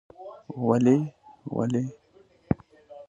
[0.67, 0.97] ولې؟
[1.55, 1.83] ولې؟؟؟….